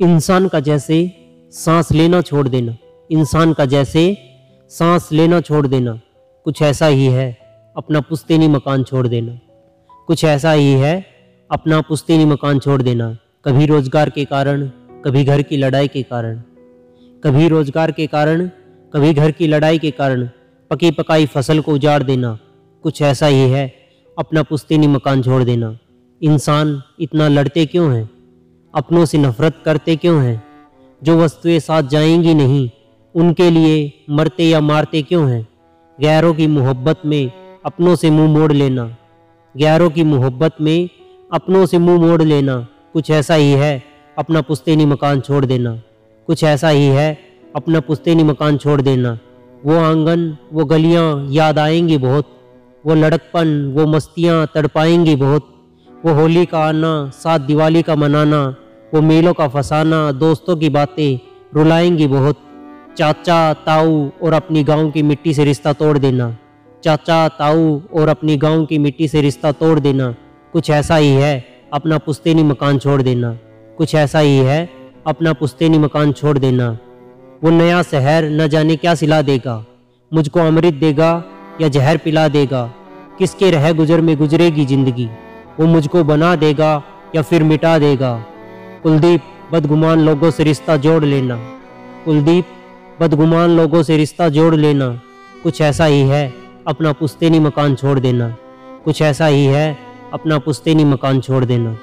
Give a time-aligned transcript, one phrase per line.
[0.00, 0.96] इंसान का जैसे
[1.52, 2.76] सांस लेना छोड़ देना,
[3.10, 4.02] इंसान का जैसे
[4.68, 6.00] सांस लेना छोड़ देना,
[6.44, 7.36] कुछ ऐसा ही है,
[7.76, 9.38] अपना पुश्तैनी मकान छोड़ देना।
[10.06, 11.06] कुछ ऐसा ही है,
[11.50, 14.66] अपना पुश्तैनी मकान छोड़ देना, कभी रोज़गार के कारण,
[15.04, 16.40] कभी घर की लड़ाई के कारण।
[17.24, 18.46] कभी रोज़गार के कारण,
[18.94, 20.28] कभी घर की लड़ाई के कारण,
[20.70, 22.38] पकी पकाई फ़सल को उजाड़ देना,
[22.82, 23.66] कुछ ऐसा ही है,
[24.18, 25.78] अपना पुश्तैनी मकान छोड़ देना।
[26.22, 28.13] इंसान इतना लड़ते क्यों हैं?
[28.74, 30.44] अपनों से नफरत करते क्यों हैं?
[31.02, 32.70] जो वस्तुएँ साथ जाएँगी नहीं,
[33.14, 35.48] उनके लिए मरते या मारते क्यों हैं?
[36.00, 37.30] गैरों की मोहब्बत में
[37.66, 38.96] अपनों से मुँह मोड़ लेना।
[39.56, 40.88] गैरों की मोहब्बत में
[41.32, 43.82] अपनों से मुँह मोड़ लेना। कुछ ऐसा ही है,
[44.18, 45.80] अपना पुश्तैनी मकान छोड़ देना।
[46.26, 47.18] कुछ ऐसा ही है,
[47.56, 49.18] अपना पुश्तैनी मकान छोड़ देना।
[49.64, 52.28] वो आँगन, वो गलियाँ याद आएँगी बहुत।
[52.86, 55.54] वो लड़कपन, वो मस्तियाँ तड़पाएँगी बहुत।
[56.04, 58.56] वो होली का आना, साथ दिवाली का मनाना
[58.94, 61.18] वो मेलों का फसाना, दोस्तों की बातें
[61.54, 62.38] रुलाएँगी बहुत।
[62.98, 66.36] चाचा, ताऊ और अपनी गाँव की मिट्टी से रिश्ता तोड़ देना।
[66.84, 70.14] चाचा, ताऊ और अपनी गाँव की मिट्टी से रिश्ता तोड़ देना।
[70.52, 73.38] कुछ ऐसा ही है, अपना पुश्तैनी मकान छोड़ देना।
[73.78, 74.70] कुछ ऐसा ही है,
[75.06, 76.78] अपना पुश्तैनी मकान छोड़ देना।
[77.44, 79.64] वो नया शहर न जाने क्या सिला देगा?
[80.12, 81.24] मुझको अमृत देगा
[81.60, 82.74] या जहर पिला देगा?
[83.18, 85.08] किसके रह गुजर में गुजरेगी ज़िंदगी?
[85.60, 86.82] वो मुझको बना देगा
[87.16, 88.26] या फिर मिटा देगा?
[88.84, 89.20] कुलदीप,
[89.52, 91.36] बदगुमान लोगों से रिश्ता जोड़ लेना।
[92.04, 92.44] कुलदीप,
[93.00, 95.00] बदगुमान लोगों से रिश्ता जोड़ लेना।
[95.42, 96.34] कुछ ऐसा ही है,
[96.66, 98.36] अपना पुश्तैनी मकान छोड़ देना।
[98.84, 99.78] कुछ ऐसा ही है,
[100.12, 101.76] अपना पुश्तैनी मकान छोड़ देना।